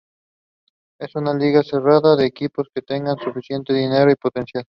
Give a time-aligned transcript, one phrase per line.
[0.99, 4.65] Es una liga cerrada a equipos que tengan suficiente dinero y potencial.